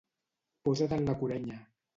[0.69, 1.63] Posat en la curenya.